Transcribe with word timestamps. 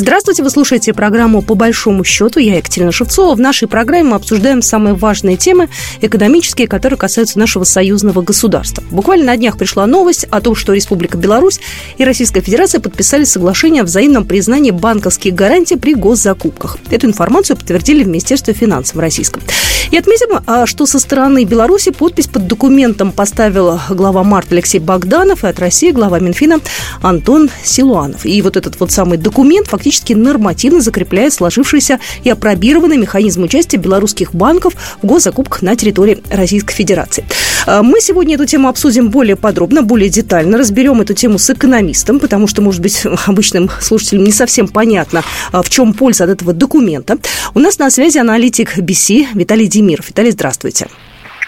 Здравствуйте, 0.00 0.42
вы 0.42 0.48
слушаете 0.48 0.94
программу 0.94 1.42
«По 1.42 1.54
большому 1.54 2.04
счету». 2.04 2.40
Я 2.40 2.56
Екатерина 2.56 2.90
Шевцова. 2.90 3.34
В 3.34 3.38
нашей 3.38 3.68
программе 3.68 4.08
мы 4.08 4.16
обсуждаем 4.16 4.62
самые 4.62 4.94
важные 4.94 5.36
темы 5.36 5.68
экономические, 6.00 6.68
которые 6.68 6.98
касаются 6.98 7.38
нашего 7.38 7.64
союзного 7.64 8.22
государства. 8.22 8.82
Буквально 8.90 9.26
на 9.26 9.36
днях 9.36 9.58
пришла 9.58 9.86
новость 9.86 10.24
о 10.30 10.40
том, 10.40 10.54
что 10.54 10.72
Республика 10.72 11.18
Беларусь 11.18 11.60
и 11.98 12.04
Российская 12.06 12.40
Федерация 12.40 12.80
подписали 12.80 13.24
соглашение 13.24 13.82
о 13.82 13.84
взаимном 13.84 14.24
признании 14.24 14.70
банковских 14.70 15.34
гарантий 15.34 15.76
при 15.76 15.94
госзакупках. 15.94 16.78
Эту 16.88 17.06
информацию 17.06 17.58
подтвердили 17.58 18.02
в 18.02 18.08
Министерстве 18.08 18.54
финансов 18.54 18.96
российском. 18.96 19.42
И 19.90 19.98
отметим, 19.98 20.38
а, 20.46 20.64
что 20.64 20.86
со 20.86 20.98
стороны 20.98 21.44
Беларуси 21.44 21.90
подпись 21.90 22.28
под 22.28 22.46
документом 22.46 23.12
поставил 23.12 23.78
глава 23.90 24.22
Март 24.22 24.50
Алексей 24.50 24.78
Богданов 24.78 25.44
и 25.44 25.48
от 25.48 25.58
России 25.58 25.90
глава 25.90 26.20
Минфина 26.20 26.60
Антон 27.02 27.50
Силуанов. 27.64 28.24
И 28.24 28.40
вот 28.40 28.56
этот 28.56 28.80
вот 28.80 28.92
самый 28.92 29.18
документ 29.18 29.66
фактически 29.66 29.89
нормативно 30.14 30.80
закрепляет 30.80 31.32
сложившийся 31.32 31.98
и 32.24 32.30
опробированный 32.30 32.96
механизм 32.96 33.42
участия 33.42 33.76
белорусских 33.76 34.34
банков 34.34 34.74
в 35.02 35.06
госзакупках 35.06 35.62
на 35.62 35.76
территории 35.76 36.22
Российской 36.30 36.74
Федерации. 36.74 37.24
А, 37.66 37.82
мы 37.82 38.00
сегодня 38.00 38.34
эту 38.34 38.46
тему 38.46 38.68
обсудим 38.68 39.10
более 39.10 39.36
подробно, 39.36 39.82
более 39.82 40.08
детально, 40.08 40.58
разберем 40.58 41.00
эту 41.00 41.14
тему 41.14 41.38
с 41.38 41.50
экономистом, 41.50 42.20
потому 42.20 42.46
что, 42.46 42.62
может 42.62 42.80
быть, 42.80 43.02
обычным 43.26 43.70
слушателям 43.80 44.24
не 44.24 44.32
совсем 44.32 44.68
понятно, 44.68 45.22
а, 45.52 45.62
в 45.62 45.70
чем 45.70 45.92
польза 45.92 46.24
от 46.24 46.30
этого 46.30 46.52
документа. 46.52 47.18
У 47.54 47.58
нас 47.58 47.78
на 47.78 47.90
связи 47.90 48.18
аналитик 48.18 48.78
BC 48.78 49.28
Виталий 49.34 49.66
Демиров. 49.66 50.08
Виталий, 50.08 50.30
здравствуйте. 50.30 50.88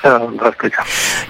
Здравствуйте. 0.02 0.76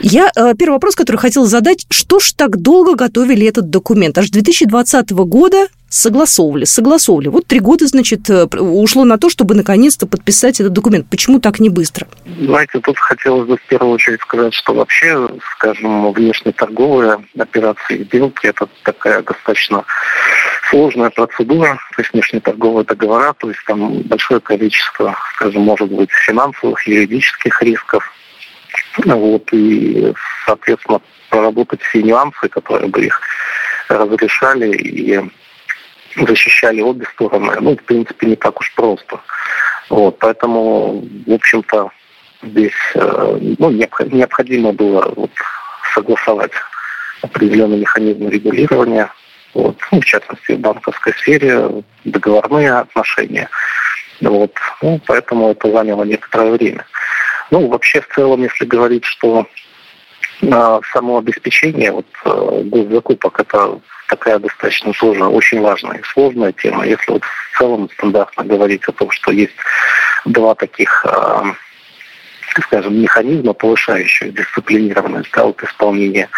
Я 0.00 0.30
э, 0.34 0.54
первый 0.58 0.74
вопрос, 0.74 0.94
который 0.94 1.18
хотела 1.18 1.46
задать, 1.46 1.86
что 1.90 2.18
ж 2.18 2.32
так 2.32 2.56
долго 2.56 2.94
готовили 2.94 3.46
этот 3.46 3.68
документ? 3.70 4.16
Аж 4.16 4.30
2020 4.30 5.10
года 5.10 5.68
согласовывали, 5.90 6.64
согласовывали. 6.64 7.28
Вот 7.28 7.46
три 7.46 7.60
года, 7.60 7.86
значит, 7.86 8.30
э, 8.30 8.46
ушло 8.46 9.04
на 9.04 9.18
то, 9.18 9.28
чтобы 9.28 9.54
наконец-то 9.54 10.06
подписать 10.06 10.58
этот 10.58 10.72
документ. 10.72 11.06
Почему 11.10 11.38
так 11.38 11.60
не 11.60 11.68
быстро? 11.68 12.06
Знаете, 12.40 12.80
тут 12.80 12.98
хотелось 12.98 13.46
бы 13.46 13.58
в 13.58 13.62
первую 13.68 13.92
очередь 13.92 14.22
сказать, 14.22 14.54
что 14.54 14.72
вообще, 14.72 15.28
скажем, 15.56 16.10
внешнеторговые 16.12 17.18
операции 17.38 18.04
сделки– 18.04 18.46
это 18.48 18.68
такая 18.84 19.22
достаточно 19.22 19.84
сложная 20.70 21.10
процедура, 21.10 21.78
то 21.94 22.02
есть 22.02 22.12
внешнеторговые 22.14 22.86
договора, 22.86 23.34
то 23.38 23.48
есть 23.48 23.60
там 23.66 24.00
большое 24.02 24.40
количество, 24.40 25.14
скажем, 25.34 25.62
может 25.62 25.90
быть, 25.92 26.10
финансовых, 26.10 26.86
юридических 26.86 27.62
рисков, 27.62 28.10
вот, 28.98 29.52
и, 29.52 30.12
соответственно, 30.44 31.00
проработать 31.30 31.82
все 31.82 32.02
нюансы, 32.02 32.48
которые 32.48 32.88
бы 32.88 33.06
их 33.06 33.20
разрешали 33.88 34.76
и 34.76 35.20
защищали 36.16 36.82
обе 36.82 37.06
стороны, 37.14 37.56
ну, 37.60 37.76
в 37.76 37.82
принципе, 37.84 38.26
не 38.26 38.36
так 38.36 38.60
уж 38.60 38.72
просто. 38.74 39.20
Вот, 39.88 40.18
поэтому, 40.18 41.02
в 41.26 41.32
общем-то, 41.32 41.90
здесь 42.42 42.72
э, 42.94 43.38
ну, 43.58 43.70
необходимо 43.70 44.72
было 44.72 45.12
вот, 45.16 45.30
согласовать 45.94 46.52
определенный 47.22 47.78
механизм 47.78 48.28
регулирования, 48.28 49.10
вот, 49.54 49.76
ну, 49.90 50.00
в 50.00 50.04
частности, 50.04 50.52
в 50.52 50.60
банковской 50.60 51.12
сфере, 51.14 51.82
договорные 52.04 52.72
отношения. 52.72 53.48
Вот, 54.20 54.52
ну, 54.82 55.00
поэтому 55.06 55.50
это 55.50 55.70
заняло 55.70 56.04
некоторое 56.04 56.52
время. 56.52 56.84
Ну, 57.52 57.68
вообще, 57.68 58.00
в 58.00 58.08
целом, 58.14 58.42
если 58.42 58.64
говорить, 58.64 59.04
что 59.04 59.46
э, 60.40 60.80
само 60.90 61.18
обеспечение 61.18 61.92
вот, 61.92 62.06
э, 62.24 62.62
госзакупок– 62.64 63.40
это 63.40 63.78
такая 64.08 64.38
достаточно 64.38 64.94
сложная, 64.94 65.28
очень 65.28 65.60
важная 65.60 65.98
и 65.98 66.02
сложная 66.02 66.52
тема. 66.52 66.86
Если 66.86 67.12
вот 67.12 67.22
в 67.24 67.58
целом 67.58 67.90
стандартно 67.90 68.44
говорить 68.44 68.84
о 68.84 68.92
том, 68.92 69.10
что 69.10 69.32
есть 69.32 69.52
два 70.24 70.54
таких 70.54 71.04
э, 71.06 71.42
скажем, 72.62 72.98
механизма, 72.98 73.52
повышающих 73.52 74.32
дисциплинированность 74.32 75.30
да, 75.34 75.44
вот 75.44 75.62
исполнения 75.62 76.30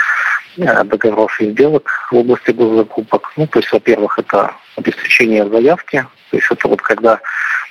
э, 0.56 0.82
договоров 0.82 1.40
и 1.40 1.52
сделок 1.52 2.08
в 2.10 2.16
области 2.16 2.50
госзакупок. 2.50 3.34
Ну, 3.36 3.46
то 3.46 3.60
есть, 3.60 3.70
во-первых, 3.70 4.18
это 4.18 4.52
обеспечение 4.74 5.48
заявки, 5.48 6.04
то 6.30 6.36
есть 6.36 6.48
это 6.50 6.66
вот 6.66 6.82
когда 6.82 7.20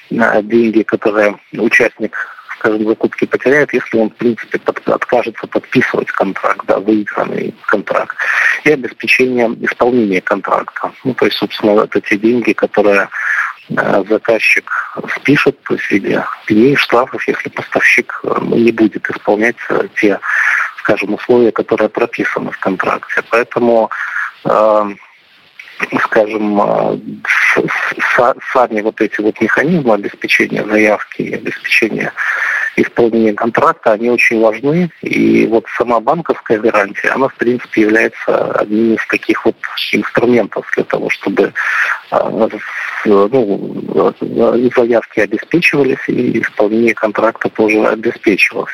деньги, 0.09 0.83
которые 0.83 1.35
участник 1.51 2.15
скажем, 2.63 2.87
закупки 2.87 3.25
потеряет, 3.25 3.73
если 3.73 3.97
он, 3.97 4.09
в 4.09 4.15
принципе, 4.15 4.57
под, 4.57 4.87
откажется 4.87 5.47
подписывать 5.47 6.09
контракт, 6.11 6.65
да, 6.65 6.79
выигранный 6.79 7.53
контракт, 7.67 8.15
и 8.63 8.71
обеспечение 8.71 9.49
исполнения 9.61 10.21
контракта. 10.21 10.93
Ну, 11.03 11.13
то 11.13 11.25
есть, 11.25 11.37
собственно, 11.37 11.81
это 11.81 11.99
те 11.99 12.17
деньги, 12.17 12.53
которые 12.53 13.09
э, 13.69 14.03
заказчик 14.09 14.71
спишет, 15.17 15.61
то 15.63 15.73
есть 15.73 15.85
в 15.87 15.91
виде 15.91 16.23
пеней, 16.45 16.77
штрафов, 16.77 17.27
если 17.27 17.49
поставщик 17.49 18.21
э, 18.23 18.37
не 18.41 18.71
будет 18.71 19.09
исполнять 19.09 19.57
э, 19.69 19.87
те, 19.99 20.19
скажем, 20.77 21.15
условия, 21.15 21.51
которые 21.51 21.89
прописаны 21.89 22.51
в 22.51 22.59
контракте. 22.59 23.21
Поэтому 23.29 23.89
скажем, 26.01 27.01
сами 28.53 28.81
вот 28.81 29.01
эти 29.01 29.21
вот 29.21 29.39
механизмы 29.41 29.95
обеспечения 29.95 30.65
заявки 30.65 31.21
и 31.21 31.35
обеспечения 31.35 32.13
исполнения 32.75 33.33
контракта, 33.33 33.91
они 33.93 34.09
очень 34.09 34.41
важны. 34.41 34.89
И 35.01 35.45
вот 35.47 35.65
сама 35.77 35.99
банковская 35.99 36.59
гарантия, 36.59 37.09
она, 37.09 37.27
в 37.27 37.35
принципе, 37.35 37.81
является 37.81 38.51
одним 38.53 38.95
из 38.95 39.07
таких 39.07 39.45
вот 39.45 39.55
инструментов 39.91 40.65
для 40.75 40.83
того, 40.83 41.09
чтобы 41.09 41.53
а, 42.09 42.29
ну, 42.29 42.49
заявки 44.75 45.19
обеспечивались 45.19 46.07
и 46.07 46.41
исполнение 46.41 46.93
контракта 46.93 47.49
тоже 47.49 47.85
обеспечивалось. 47.85 48.73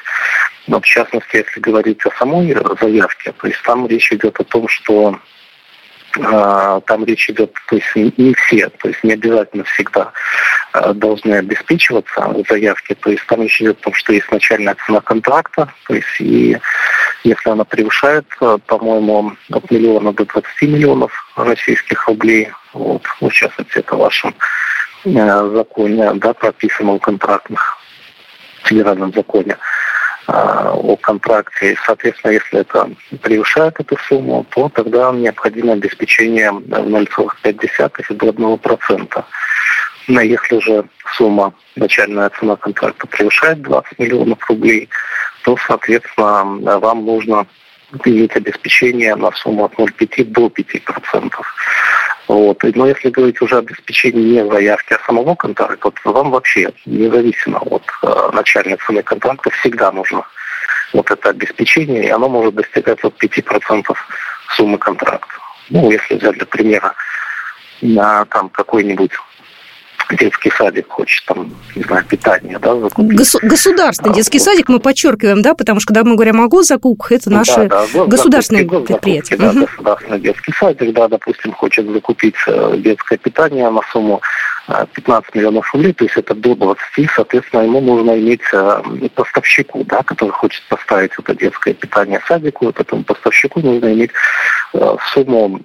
Но 0.68 0.80
в 0.80 0.86
частности, 0.86 1.38
если 1.38 1.60
говорить 1.60 2.06
о 2.06 2.12
самой 2.18 2.56
заявке, 2.80 3.34
то 3.34 3.48
есть 3.48 3.62
там 3.64 3.88
речь 3.88 4.12
идет 4.12 4.40
о 4.40 4.44
том, 4.44 4.68
что 4.68 5.20
там 6.12 7.06
речь 7.06 7.30
идет, 7.30 7.54
то 7.68 7.76
есть 7.76 8.18
не 8.18 8.34
все, 8.34 8.70
то 8.70 8.88
есть 8.88 9.04
не 9.04 9.14
обязательно 9.14 9.64
всегда 9.64 10.12
а, 10.72 10.94
должны 10.94 11.36
обеспечиваться 11.36 12.34
заявки, 12.48 12.96
то 12.96 13.10
есть 13.10 13.26
там 13.28 13.42
речь 13.42 13.62
идет 13.62 13.80
о 13.80 13.84
том, 13.84 13.94
что 13.94 14.14
есть 14.14 14.32
начальная 14.32 14.76
цена 14.86 15.02
контракта, 15.02 15.72
то 15.88 15.96
есть 15.96 16.20
и 16.20 16.58
если 17.24 17.50
она 17.50 17.64
превышает, 17.64 18.26
а, 18.40 18.58
по-моему, 18.58 19.34
от 19.52 19.72
миллиона 19.72 20.14
до 20.14 20.26
20 20.26 20.62
миллионов 20.64 21.12
российских 21.36 22.08
рублей, 22.08 22.52
вот, 22.74 23.04
в 23.20 23.30
частности, 23.32 23.80
это 23.80 23.96
в 23.96 24.00
вашем 24.00 24.36
законе, 25.04 26.14
да, 26.16 26.34
прописано 26.34 26.94
в 26.94 27.00
контрактных 27.00 27.78
федеральном 28.64 29.14
законе, 29.14 29.58
о 30.30 30.96
контракте. 30.98 31.74
И, 31.74 31.78
соответственно, 31.86 32.32
если 32.32 32.60
это 32.60 32.90
превышает 33.22 33.80
эту 33.80 33.98
сумму, 34.08 34.46
то 34.50 34.70
тогда 34.70 35.12
необходимо 35.12 35.74
обеспечение 35.74 36.52
0,5 36.52 38.14
до 38.16 38.30
1%. 38.30 39.24
Но 40.08 40.22
если 40.22 40.60
же 40.60 40.86
сумма, 41.16 41.54
начальная 41.76 42.30
цена 42.30 42.56
контракта 42.56 43.08
превышает 43.08 43.62
20 43.62 44.00
миллионов 44.00 44.50
рублей, 44.50 44.90
то, 45.44 45.56
соответственно, 45.68 46.80
вам 46.80 47.06
нужно 47.06 47.46
иметь 48.06 48.36
обеспечение 48.36 49.16
на 49.16 49.32
сумму 49.32 49.66
от 49.66 49.74
0,5 49.74 50.24
до 50.26 50.48
5%. 50.48 51.32
Вот. 52.30 52.64
Но 52.76 52.88
если 52.88 53.10
говорить 53.10 53.42
уже 53.42 53.56
о 53.56 53.60
обеспечении 53.60 54.40
не 54.40 54.48
заявки, 54.48 54.94
а 54.94 55.06
самого 55.08 55.34
контракта, 55.34 55.90
то 55.90 56.14
вам 56.14 56.30
вообще, 56.30 56.72
независимо 56.86 57.58
от 57.58 57.84
э, 58.04 58.30
начальной 58.34 58.78
цены 58.78 59.02
контракта, 59.02 59.50
всегда 59.50 59.92
нужно 59.92 60.24
вот 60.94 61.10
это 61.10 61.30
обеспечение, 61.30 62.06
и 62.06 62.10
оно 62.10 62.30
может 62.30 62.54
достигать 62.54 63.04
от 63.04 63.16
5% 63.22 63.84
суммы 64.56 64.78
контракта. 64.78 65.34
Ну, 65.72 65.90
если 65.90 66.18
взять 66.18 66.36
для 66.36 66.46
примера 66.46 66.94
на 67.82 68.26
там 68.26 68.50
какой-нибудь 68.50 69.12
детский 70.18 70.52
садик 70.52 70.88
хочет 70.90 71.26
там, 71.26 71.52
не 71.76 71.84
знаю, 71.84 72.04
питание, 72.06 72.58
да, 72.60 72.76
закупить. 72.80 73.20
Гос- 73.20 73.40
государственный 73.42 74.12
а, 74.12 74.16
детский 74.16 74.40
вот. 74.40 74.46
садик 74.46 74.70
мы 74.70 74.80
подчеркиваем, 74.80 75.42
да, 75.42 75.54
потому 75.54 75.80
что 75.80 75.94
когда 75.94 76.04
мы 76.04 76.16
говорим 76.16 76.42
о 76.42 76.48
госзакупках, 76.48 77.12
это 77.12 77.30
наши 77.30 77.68
да, 77.68 77.86
да, 77.94 78.06
государственные 78.06 78.68
предприятия. 78.68 79.38
Да, 79.38 79.50
угу. 79.50 79.62
государственный 79.62 80.20
детский 80.20 80.54
садик, 80.60 80.94
да, 80.94 81.08
допустим, 81.08 81.54
хочет 81.54 81.88
закупить 81.90 82.36
э, 82.48 82.76
детское 82.78 83.18
питание 83.18 83.70
на 83.70 83.82
сумму 83.92 84.22
15 84.68 85.30
э, 85.34 85.38
миллионов 85.38 85.74
рублей, 85.74 85.94
то 85.94 86.04
есть 86.06 86.18
это 86.18 86.34
до 86.34 86.56
20, 86.56 87.10
соответственно, 87.16 87.62
ему 87.62 87.82
нужно 87.82 88.18
иметь 88.20 88.42
э, 88.54 88.82
поставщику, 89.16 89.84
да, 89.84 90.04
который 90.04 90.32
хочет 90.32 90.64
поставить 90.70 91.12
это 91.18 91.36
детское 91.36 91.74
питание 91.74 92.22
садику, 92.28 92.66
вот 92.66 92.80
этому 92.80 93.04
поставщику 93.04 93.60
нужно 93.62 93.94
иметь 93.94 94.12
сумму 95.14 95.62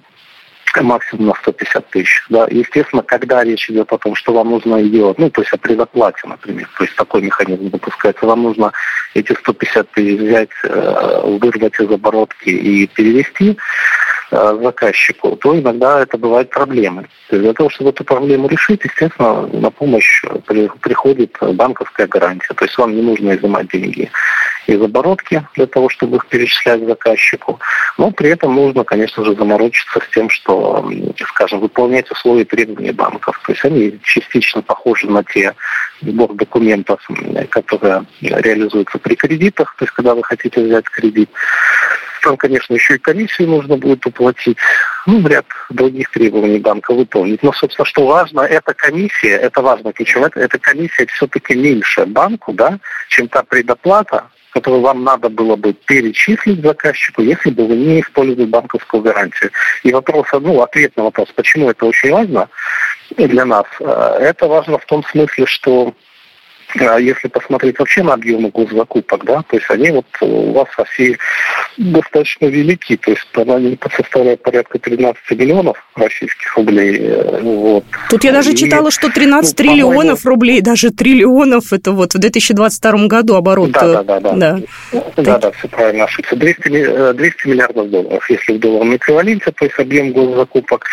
максимум 0.83 1.27
на 1.27 1.33
150 1.35 1.89
тысяч. 1.89 2.23
Да. 2.29 2.47
Естественно, 2.49 3.03
когда 3.03 3.43
речь 3.43 3.69
идет 3.69 3.91
о 3.91 3.97
том, 3.97 4.15
что 4.15 4.33
вам 4.33 4.51
нужно 4.51 4.77
ее, 4.77 5.13
ну, 5.17 5.29
то 5.29 5.41
есть 5.41 5.53
о 5.53 5.57
предоплате, 5.57 6.27
например, 6.27 6.69
то 6.77 6.83
есть 6.83 6.95
такой 6.95 7.21
механизм 7.21 7.69
допускается, 7.69 8.25
вам 8.25 8.43
нужно 8.43 8.71
эти 9.13 9.33
150 9.33 9.91
тысяч 9.91 10.19
взять, 10.19 10.49
э, 10.63 11.37
вырвать 11.39 11.79
из 11.79 11.91
оборотки 11.91 12.49
и 12.49 12.87
перевести, 12.87 13.57
Э, 14.31 14.57
заказчику, 14.61 15.35
то 15.35 15.57
иногда 15.57 16.01
это 16.01 16.17
бывают 16.17 16.49
проблемы. 16.49 17.07
То 17.29 17.37
для 17.37 17.53
того, 17.53 17.69
чтобы 17.69 17.91
эту 17.91 18.03
проблему 18.03 18.47
решить, 18.47 18.83
естественно, 18.83 19.47
на 19.47 19.69
помощь 19.69 20.23
приходит 20.81 21.37
банковская 21.53 22.07
гарантия. 22.07 22.53
То 22.55 22.65
есть 22.65 22.75
вам 22.77 22.95
не 22.95 23.03
нужно 23.03 23.35
изымать 23.35 23.69
деньги 23.69 24.09
из 24.67 24.81
оборотки 24.81 25.47
для 25.55 25.67
того, 25.67 25.89
чтобы 25.89 26.17
их 26.17 26.27
перечислять 26.27 26.85
заказчику. 26.85 27.59
Но 27.97 28.11
при 28.11 28.29
этом 28.29 28.55
нужно, 28.55 28.83
конечно 28.83 29.23
же, 29.23 29.35
заморочиться 29.35 29.99
с 29.99 30.13
тем, 30.13 30.29
что, 30.29 30.89
скажем, 31.27 31.59
выполнять 31.59 32.09
условия 32.11 32.41
и 32.41 32.45
требования 32.45 32.93
банков. 32.93 33.39
То 33.45 33.51
есть 33.51 33.63
они 33.65 33.99
частично 34.03 34.61
похожи 34.61 35.09
на 35.09 35.23
те 35.23 35.55
сбор 36.01 36.33
документов, 36.33 36.99
которые 37.49 38.05
реализуются 38.21 38.97
при 38.97 39.15
кредитах, 39.15 39.75
то 39.77 39.85
есть 39.85 39.93
когда 39.93 40.15
вы 40.15 40.23
хотите 40.23 40.61
взять 40.61 40.85
кредит. 40.85 41.29
Там, 42.21 42.37
конечно, 42.37 42.73
еще 42.73 42.95
и 42.95 42.99
комиссию 42.99 43.49
нужно 43.49 43.77
будет 43.77 44.05
уплатить, 44.05 44.57
ну, 45.05 45.27
ряд 45.27 45.45
других 45.69 46.09
требований 46.11 46.59
банка 46.59 46.93
выполнить. 46.93 47.43
Но, 47.43 47.53
собственно, 47.53 47.85
что 47.85 48.05
важно, 48.05 48.41
эта 48.41 48.73
комиссия, 48.73 49.37
это 49.37 49.61
важно 49.61 49.93
ключевое, 49.93 50.31
эта 50.35 50.57
комиссия 50.59 51.05
все-таки 51.07 51.55
меньше 51.55 52.05
банку, 52.05 52.53
да, 52.53 52.79
чем 53.09 53.27
та 53.27 53.43
предоплата, 53.43 54.25
которую 54.51 54.81
вам 54.81 55.03
надо 55.03 55.29
было 55.29 55.55
бы 55.55 55.73
перечислить 55.73 56.61
заказчику, 56.61 57.21
если 57.21 57.49
бы 57.49 57.67
вы 57.67 57.75
не 57.75 58.01
использовали 58.01 58.45
банковскую 58.45 59.03
гарантию. 59.03 59.51
И 59.83 59.91
вопрос, 59.91 60.27
ну, 60.33 60.61
ответ 60.61 60.95
на 60.97 61.03
вопрос, 61.03 61.29
почему 61.35 61.69
это 61.69 61.85
очень 61.85 62.11
важно 62.11 62.49
для 63.17 63.45
нас, 63.45 63.65
э, 63.79 64.17
это 64.21 64.47
важно 64.47 64.77
в 64.79 64.85
том 64.85 65.03
смысле, 65.03 65.45
что 65.45 65.93
если 66.75 67.27
посмотреть 67.27 67.79
вообще 67.79 68.03
на 68.03 68.13
объемы 68.13 68.49
госзакупок, 68.49 69.25
да, 69.25 69.43
то 69.47 69.55
есть 69.55 69.69
они 69.69 69.91
вот 69.91 70.05
у 70.21 70.53
вас 70.53 70.67
в 70.69 70.79
России 70.79 71.17
достаточно 71.77 72.45
велики, 72.45 72.97
то 72.97 73.11
есть 73.11 73.27
они 73.35 73.77
составляют 73.95 74.41
порядка 74.41 74.79
13 74.79 75.31
миллионов 75.31 75.77
российских 75.95 76.55
рублей. 76.55 76.99
Э, 77.01 77.41
вот. 77.41 77.83
Тут 78.09 78.23
я 78.23 78.31
даже 78.31 78.53
и, 78.53 78.55
читала, 78.55 78.91
что 78.91 79.09
13 79.09 79.57
ну, 79.57 79.63
триллионов 79.63 80.25
рублей, 80.25 80.61
даже 80.61 80.91
триллионов, 80.91 81.73
это 81.73 81.91
вот 81.91 82.13
в 82.13 82.19
2022 82.19 83.07
году 83.07 83.35
оборот. 83.35 83.71
Да, 83.71 84.03
да, 84.03 84.19
да. 84.19 84.33
Да, 84.33 84.59
да, 84.91 85.01
да, 85.17 85.37
да 85.37 85.51
все 85.51 85.67
правильно 85.67 86.05
ошибся. 86.05 86.35
200, 86.35 87.13
200 87.13 87.47
миллиардов 87.47 87.89
долларов, 87.89 88.29
если 88.29 88.53
в 88.53 88.59
долларовом 88.59 88.95
эквиваленте, 88.95 89.51
то 89.51 89.65
есть 89.65 89.79
объем 89.79 90.11
госзакупок. 90.11 90.85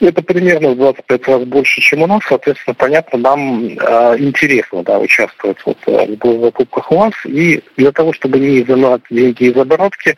Это 0.00 0.22
примерно 0.22 0.70
в 0.70 0.76
25 0.76 1.28
раз 1.28 1.42
больше, 1.44 1.80
чем 1.80 2.02
у 2.02 2.06
нас, 2.06 2.20
соответственно, 2.28 2.74
понятно, 2.74 3.18
нам 3.18 3.66
э, 3.66 4.16
интересно, 4.18 4.82
да, 4.82 4.98
участвовать 5.14 5.58
вот, 5.64 5.78
э, 5.86 6.06
в 6.06 6.92
у 6.92 6.96
вас. 6.96 7.12
И 7.24 7.62
для 7.76 7.92
того, 7.92 8.12
чтобы 8.12 8.38
не 8.38 8.62
изымать 8.62 9.02
деньги 9.10 9.44
из 9.44 9.56
оборотки, 9.56 10.16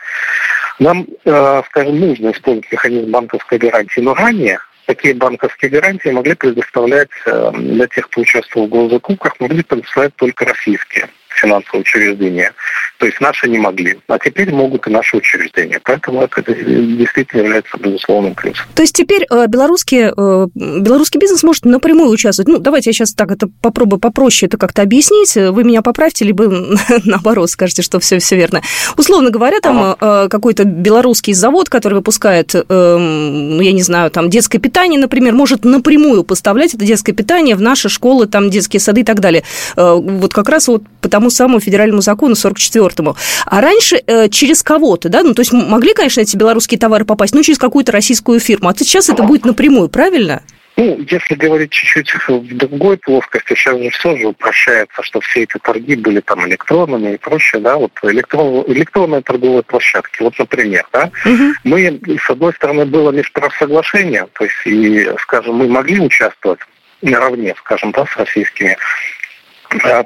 нам, 0.78 1.06
э, 1.24 1.62
скажем, 1.66 2.00
нужно 2.00 2.30
использовать 2.30 2.72
механизм 2.72 3.10
банковской 3.10 3.58
гарантии. 3.58 4.00
Но 4.00 4.14
ранее 4.14 4.58
такие 4.86 5.14
банковские 5.14 5.70
гарантии 5.70 6.08
могли 6.10 6.34
предоставлять 6.34 7.08
э, 7.26 7.50
для 7.54 7.86
тех, 7.86 8.08
кто 8.08 8.20
участвовал 8.20 8.66
в 8.66 8.70
госзакупках, 8.70 9.38
могли 9.40 9.62
предоставлять 9.62 10.14
только 10.16 10.44
российские 10.44 11.08
финансовые 11.36 11.82
учреждения. 11.82 12.52
То 12.98 13.06
есть 13.06 13.20
наши 13.20 13.48
не 13.48 13.58
могли. 13.58 13.98
А 14.08 14.18
теперь 14.18 14.52
могут 14.52 14.86
и 14.86 14.90
наши 14.90 15.16
учреждения. 15.16 15.80
Поэтому 15.84 16.22
это 16.22 16.42
действительно 16.42 17.42
является 17.42 17.76
безусловным 17.78 18.34
плюсом. 18.34 18.66
То 18.74 18.82
есть 18.82 18.94
теперь 18.94 19.26
э, 19.30 19.46
белорусский, 19.46 20.10
э, 20.16 20.46
белорусский 20.54 21.20
бизнес 21.20 21.42
может 21.42 21.64
напрямую 21.64 22.10
участвовать. 22.10 22.48
Ну, 22.48 22.58
давайте 22.58 22.90
я 22.90 22.94
сейчас 22.94 23.12
так 23.12 23.30
это 23.30 23.48
попробую 23.60 24.00
попроще 24.00 24.48
это 24.48 24.56
как-то 24.56 24.82
объяснить. 24.82 25.34
Вы 25.36 25.64
меня 25.64 25.82
поправьте, 25.82 26.24
либо 26.24 26.44
наоборот 27.04 27.50
скажете, 27.50 27.82
что 27.82 28.00
все, 28.00 28.18
все 28.18 28.36
верно. 28.36 28.62
Условно 28.96 29.30
говоря, 29.30 29.60
там 29.60 29.78
ага. 29.78 30.24
Э, 30.24 30.28
какой-то 30.28 30.64
белорусский 30.64 31.34
завод, 31.34 31.68
который 31.68 31.94
выпускает, 31.94 32.54
ну, 32.68 33.60
я 33.60 33.72
не 33.72 33.82
знаю, 33.82 34.10
там 34.10 34.30
детское 34.30 34.58
питание, 34.58 35.00
например, 35.00 35.34
может 35.34 35.64
напрямую 35.64 36.24
поставлять 36.24 36.74
это 36.74 36.84
детское 36.84 37.12
питание 37.12 37.56
в 37.56 37.60
наши 37.60 37.88
школы, 37.88 38.26
там 38.26 38.50
детские 38.50 38.80
сады 38.80 39.02
и 39.02 39.04
так 39.04 39.20
далее. 39.20 39.42
Вот 39.76 40.32
как 40.32 40.48
раз 40.48 40.68
вот 40.68 40.82
потому 41.06 41.26
тому 41.26 41.30
самому 41.30 41.60
федеральному 41.60 42.02
закону 42.02 42.34
44-му. 42.34 43.16
А 43.46 43.60
раньше 43.60 44.02
э, 44.06 44.28
через 44.28 44.62
кого-то, 44.62 45.08
да, 45.08 45.22
ну, 45.22 45.34
то 45.34 45.40
есть 45.40 45.52
могли, 45.52 45.94
конечно, 45.94 46.20
эти 46.20 46.36
белорусские 46.36 46.78
товары 46.78 47.04
попасть, 47.04 47.34
но 47.34 47.42
через 47.42 47.58
какую-то 47.58 47.92
российскую 47.92 48.40
фирму. 48.40 48.68
А 48.68 48.74
сейчас 48.76 49.08
это 49.08 49.22
будет 49.22 49.44
напрямую, 49.44 49.88
правильно? 49.88 50.42
Ну, 50.76 50.98
если 51.08 51.34
говорить 51.36 51.70
чуть-чуть 51.70 52.12
в 52.28 52.54
другой 52.54 52.98
плоскости, 52.98 53.54
сейчас 53.54 53.78
же 53.78 53.88
все 53.90 54.14
же 54.18 54.26
упрощается, 54.26 55.02
что 55.02 55.20
все 55.20 55.44
эти 55.44 55.56
торги 55.62 55.96
были 55.96 56.20
там 56.20 56.46
электронными 56.46 57.14
и 57.14 57.16
прочее, 57.16 57.62
да, 57.62 57.76
вот 57.76 57.92
электрон, 58.02 58.64
электронные 58.68 59.22
торговые 59.22 59.62
площадки, 59.62 60.22
вот, 60.22 60.38
например, 60.38 60.86
да, 60.92 61.10
угу. 61.24 61.44
мы, 61.64 61.98
с 62.22 62.30
одной 62.30 62.52
стороны, 62.52 62.84
было 62.84 63.10
межправосоглашение, 63.10 64.26
то 64.34 64.44
есть, 64.44 64.66
и, 64.66 65.10
скажем, 65.22 65.54
мы 65.54 65.66
могли 65.66 65.98
участвовать 65.98 66.60
наравне, 67.02 67.54
скажем, 67.58 67.92
да, 67.92 68.04
с 68.06 68.16
российскими 68.16 68.76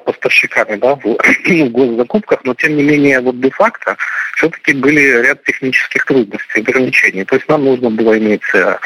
поставщиками 0.05 0.77
да, 0.77 0.95
в, 0.95 1.05
в 1.45 1.69
госзакупках, 1.71 2.41
но 2.45 2.55
тем 2.55 2.77
не 2.77 2.83
менее 2.83 3.21
вот 3.21 3.41
де-факто 3.41 3.97
все-таки 4.37 4.73
были 4.73 5.23
ряд 5.23 5.45
технических 5.45 6.05
трудностей, 6.05 6.61
ограничений. 6.61 7.25
То 7.25 7.37
есть 7.37 7.49
нам 7.49 7.65
нужно 7.65 7.91
было 7.91 8.19
иметь 8.19 8.43
э, 8.55 8.77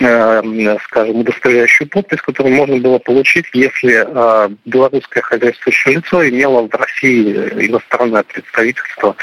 э, 0.00 0.76
скажем, 0.84 1.16
удостоверяющую 1.16 1.88
подпись, 1.88 2.20
которую 2.20 2.54
можно 2.54 2.76
было 2.76 2.98
получить, 2.98 3.46
если 3.52 4.04
э, 4.06 4.48
белорусское 4.64 5.22
хозяйствующее 5.22 5.96
лицо 5.96 6.28
имело 6.28 6.68
в 6.68 6.74
России 6.74 7.32
иностранное 7.66 8.22
представительство 8.22 9.16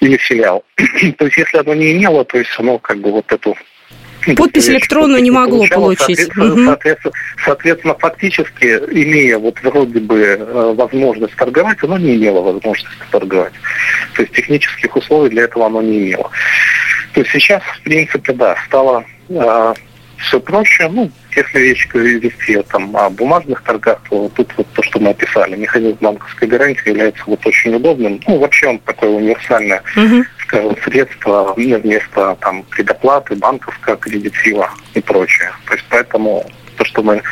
или 0.00 0.16
филиал. 0.16 0.64
то 0.76 1.24
есть 1.24 1.36
если 1.36 1.58
оно 1.58 1.74
не 1.74 1.92
имело, 1.92 2.24
то 2.24 2.38
есть 2.38 2.52
оно 2.58 2.78
как 2.78 2.98
бы 2.98 3.12
вот 3.12 3.30
эту 3.32 3.56
Подпись 4.36 4.68
электронную 4.68 5.22
не 5.22 5.30
могло 5.30 5.66
получить. 5.66 6.18
Соответственно, 6.18 6.66
соответственно, 6.66 7.14
соответственно, 7.44 7.94
фактически, 7.98 8.64
имея 8.64 9.38
вот 9.38 9.58
вроде 9.62 10.00
бы 10.00 10.18
э, 10.20 10.74
возможность 10.76 11.34
торговать, 11.36 11.78
оно 11.82 11.98
не 11.98 12.16
имело 12.16 12.40
возможности 12.40 13.02
торговать. 13.10 13.52
То 14.14 14.22
есть 14.22 14.34
технических 14.34 14.94
условий 14.96 15.30
для 15.30 15.44
этого 15.44 15.66
оно 15.66 15.82
не 15.82 15.98
имело. 15.98 16.30
То 17.14 17.20
есть 17.20 17.32
сейчас, 17.32 17.62
в 17.62 17.82
принципе, 17.82 18.32
да, 18.32 18.56
стало 18.66 19.04
э, 19.28 19.74
все 20.18 20.40
проще. 20.40 20.88
Ну, 20.88 21.10
если 21.34 21.58
речь 21.58 21.88
вести 21.92 22.62
там, 22.70 22.96
о 22.96 23.10
бумажных 23.10 23.62
торгах, 23.62 24.00
то 24.08 24.30
тут 24.34 24.52
вот 24.56 24.66
то, 24.72 24.82
что 24.82 25.00
мы 25.00 25.10
описали, 25.10 25.56
механизм 25.56 25.98
банковской 26.00 26.48
гарантии 26.48 26.88
является 26.88 27.22
вот 27.26 27.44
очень 27.46 27.74
удобным. 27.74 28.20
Ну, 28.26 28.38
вообще 28.38 28.68
он 28.68 28.78
такое 28.78 29.10
универсальное. 29.10 29.82
Скажем, 30.52 30.76
средство 30.84 31.54
вместо 31.56 32.36
там 32.40 32.62
предоплаты, 32.64 33.34
банковского 33.36 33.96
кредитива 33.96 34.70
и 34.94 35.00
прочее. 35.00 35.50
То 35.66 35.74
есть 35.74 35.86
поэтому 35.88 36.44
то, 36.76 36.84
что 36.84 37.02
мы 37.02 37.22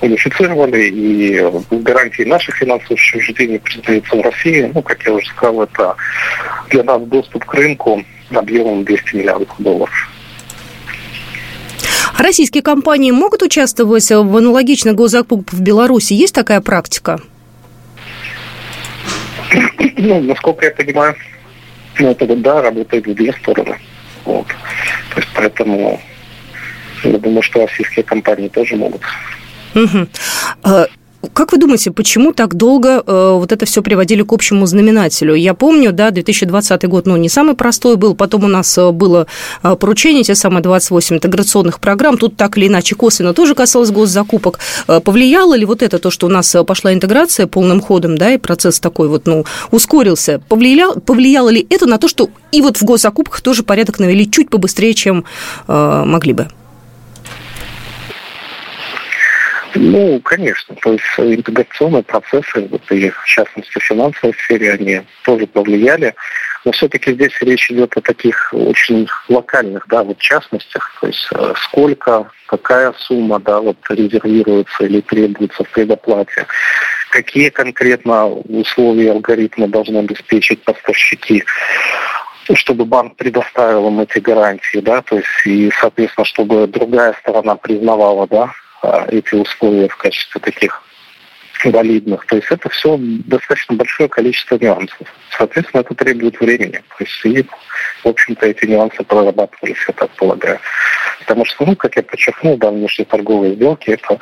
унифицировали, 0.00 0.84
и 0.84 1.44
гарантии 1.70 2.22
наших 2.22 2.54
финансовых 2.56 2.92
учреждений 2.92 3.58
признаются 3.58 4.14
в 4.14 4.20
России, 4.20 4.70
ну, 4.72 4.80
как 4.82 5.02
я 5.04 5.12
уже 5.12 5.26
сказал, 5.26 5.64
это 5.64 5.96
для 6.70 6.84
нас 6.84 7.02
доступ 7.02 7.44
к 7.44 7.54
рынку 7.54 8.04
объемом 8.30 8.84
200 8.84 9.16
миллиардов 9.16 9.48
долларов. 9.58 10.08
Российские 12.16 12.62
компании 12.62 13.10
могут 13.10 13.42
участвовать 13.42 14.08
в 14.08 14.36
аналогичных 14.36 14.94
госзакупках 14.94 15.58
в 15.58 15.62
Беларуси? 15.62 16.12
Есть 16.12 16.34
такая 16.34 16.60
практика? 16.60 17.20
Ну, 19.96 20.20
насколько 20.20 20.66
я 20.66 20.70
понимаю, 20.70 21.16
ну, 21.98 22.10
это 22.10 22.36
да, 22.36 22.62
работает 22.62 23.06
в 23.06 23.14
две 23.14 23.32
стороны. 23.32 23.76
Вот. 24.24 24.46
То 24.46 25.16
есть 25.16 25.28
поэтому 25.34 26.00
я 27.04 27.18
думаю, 27.18 27.42
что 27.42 27.66
российские 27.66 28.04
компании 28.04 28.48
тоже 28.48 28.76
могут. 28.76 29.02
Угу. 29.74 30.08
Как 31.32 31.50
вы 31.50 31.58
думаете, 31.58 31.90
почему 31.90 32.32
так 32.32 32.54
долго 32.54 33.02
э, 33.04 33.30
вот 33.34 33.50
это 33.50 33.66
все 33.66 33.82
приводили 33.82 34.22
к 34.22 34.32
общему 34.32 34.66
знаменателю? 34.66 35.34
Я 35.34 35.52
помню, 35.52 35.90
да, 35.90 36.12
2020 36.12 36.88
год, 36.88 37.06
ну, 37.06 37.16
не 37.16 37.28
самый 37.28 37.54
простой 37.54 37.96
был, 37.96 38.14
потом 38.14 38.44
у 38.44 38.46
нас 38.46 38.78
э, 38.78 38.92
было 38.92 39.26
э, 39.64 39.74
поручение, 39.74 40.22
те 40.22 40.36
самые 40.36 40.62
28 40.62 41.16
интеграционных 41.16 41.80
программ, 41.80 42.18
тут 42.18 42.36
так 42.36 42.56
или 42.56 42.68
иначе 42.68 42.94
косвенно 42.94 43.34
тоже 43.34 43.56
касалось 43.56 43.90
госзакупок. 43.90 44.60
Э, 44.86 45.00
повлияло 45.00 45.54
ли 45.54 45.64
вот 45.64 45.82
это, 45.82 45.98
то, 45.98 46.10
что 46.10 46.28
у 46.28 46.30
нас 46.30 46.54
пошла 46.64 46.94
интеграция 46.94 47.48
полным 47.48 47.80
ходом, 47.80 48.16
да, 48.16 48.34
и 48.34 48.38
процесс 48.38 48.78
такой 48.78 49.08
вот, 49.08 49.26
ну, 49.26 49.44
ускорился? 49.72 50.40
Повлияло, 50.48 51.00
повлияло 51.00 51.48
ли 51.48 51.66
это 51.68 51.86
на 51.86 51.98
то, 51.98 52.06
что 52.06 52.30
и 52.52 52.62
вот 52.62 52.76
в 52.76 52.84
госзакупках 52.84 53.40
тоже 53.40 53.64
порядок 53.64 53.98
навели 53.98 54.30
чуть 54.30 54.50
побыстрее, 54.50 54.94
чем 54.94 55.24
э, 55.66 56.04
могли 56.06 56.32
бы? 56.32 56.48
Ну, 59.74 60.20
конечно. 60.20 60.74
То 60.76 60.92
есть 60.92 61.04
интеграционные 61.18 62.02
процессы, 62.02 62.66
вот, 62.70 62.90
и 62.90 63.10
в 63.10 63.24
частности 63.24 63.78
в 63.78 63.82
финансовой 63.82 64.34
сфере, 64.34 64.72
они 64.72 65.02
тоже 65.24 65.46
повлияли. 65.46 66.14
Но 66.64 66.72
все-таки 66.72 67.12
здесь 67.12 67.32
речь 67.40 67.70
идет 67.70 67.96
о 67.96 68.00
таких 68.00 68.52
очень 68.52 69.08
локальных, 69.28 69.86
да, 69.88 70.02
вот 70.02 70.18
частностях, 70.18 70.92
то 71.00 71.06
есть 71.06 71.28
э, 71.32 71.54
сколько, 71.64 72.30
какая 72.46 72.92
сумма, 72.94 73.38
да, 73.38 73.60
вот 73.60 73.76
резервируется 73.88 74.84
или 74.84 75.00
требуется 75.00 75.62
в 75.62 75.68
предоплате, 75.70 76.46
какие 77.10 77.50
конкретно 77.50 78.26
условия 78.26 79.12
алгоритма 79.12 79.68
должны 79.68 79.98
обеспечить 79.98 80.62
поставщики 80.64 81.44
чтобы 82.54 82.86
банк 82.86 83.16
предоставил 83.16 83.88
им 83.88 84.00
эти 84.00 84.20
гарантии, 84.20 84.78
да, 84.78 85.02
то 85.02 85.16
есть 85.16 85.28
и, 85.44 85.70
соответственно, 85.78 86.24
чтобы 86.24 86.66
другая 86.66 87.14
сторона 87.20 87.56
признавала, 87.56 88.26
да, 88.26 88.50
эти 88.82 89.34
условия 89.34 89.88
в 89.88 89.96
качестве 89.96 90.40
таких 90.40 90.82
валидных. 91.64 92.24
То 92.26 92.36
есть 92.36 92.48
это 92.50 92.68
все 92.68 92.96
достаточно 92.98 93.76
большое 93.76 94.08
количество 94.08 94.56
нюансов. 94.56 95.06
Соответственно, 95.36 95.80
это 95.80 95.94
требует 95.94 96.40
времени. 96.40 96.82
То 96.96 97.04
есть 97.04 97.24
и, 97.24 97.46
в 98.04 98.08
общем-то, 98.08 98.46
эти 98.46 98.66
нюансы 98.66 99.02
прорабатывались, 99.04 99.84
я 99.86 99.94
так 99.94 100.10
полагаю. 100.10 100.58
Потому 101.20 101.44
что, 101.44 101.66
ну, 101.66 101.76
как 101.76 101.96
я 101.96 102.02
подчеркнул, 102.02 102.56
да, 102.56 102.70
внешнеторговые 102.70 103.54
сделки– 103.54 103.90
это 103.90 104.18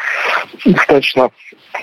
достаточно 0.64 1.30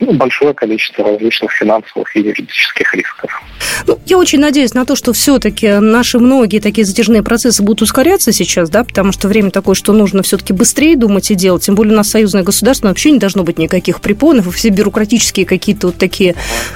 большое 0.01 0.53
количество 0.53 1.05
различных 1.05 1.51
финансовых 1.51 2.15
и 2.15 2.22
юридических 2.22 2.93
рисков. 2.93 3.41
Ну, 3.88 4.00
я 4.05 4.17
очень 4.17 4.39
надеюсь 4.39 4.74
на 4.74 4.86
то, 4.86 4.95
что 4.95 5.13
все-таки 5.13 5.79
наши 5.79 6.19
многие 6.19 6.60
такие 6.60 6.86
затяжные 6.86 7.24
процессы 7.24 7.63
будут 7.63 7.83
ускоряться 7.83 8.31
сейчас, 8.31 8.69
да, 8.69 8.83
потому 8.83 9.12
что 9.12 9.27
время 9.27 9.51
такое, 9.51 9.75
что 9.75 9.93
нужно 9.93 10.24
все-таки 10.24 10.53
быстрее 10.53 10.95
думать 10.95 11.29
и 11.31 11.36
делать. 11.36 11.63
Тем 11.63 11.75
более 11.75 11.93
у 11.93 11.98
нас 11.98 12.10
союзное 12.10 12.43
государство 12.43 12.88
вообще 12.88 13.12
не 13.12 13.19
должно 13.19 13.43
быть 13.43 13.57
никаких 13.57 14.01
препонов, 14.01 14.48
и 14.48 14.51
все 14.51 14.69
бюрократические 14.69 15.42
какие-то 15.45 15.88
вот 15.88 15.97
такие 15.97 16.35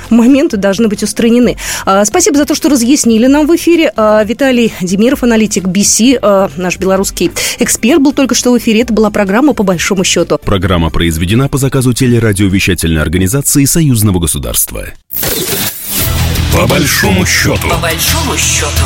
моменты 0.09 0.57
должны 0.57 0.87
быть 0.87 1.03
устранены. 1.03 1.57
А, 1.85 2.03
спасибо 2.05 2.37
за 2.37 2.45
то, 2.45 2.55
что 2.55 2.69
разъяснили 2.69 3.27
нам 3.27 3.47
в 3.47 3.55
эфире. 3.55 3.91
А, 3.95 4.23
Виталий 4.23 4.73
Демиров, 4.81 5.23
аналитик 5.23 5.65
BC, 5.65 6.19
а, 6.21 6.49
наш 6.57 6.77
белорусский 6.77 7.31
эксперт, 7.59 8.01
был 8.01 8.13
только 8.13 8.35
что 8.35 8.51
в 8.51 8.57
эфире. 8.57 8.81
Это 8.81 8.93
была 8.93 9.09
программа 9.09 9.53
«По 9.53 9.63
большому 9.63 10.03
счету». 10.03 10.39
Программа 10.43 10.89
произведена 10.89 11.49
по 11.49 11.57
заказу 11.57 11.93
телерадиовещательной 11.93 13.01
организации 13.01 13.65
Союзного 13.65 14.19
государства. 14.19 14.87
По 16.53 16.67
большому 16.67 17.25
счету. 17.25 17.69
По 17.69 17.77
большому 17.77 18.35
счету. 18.37 18.83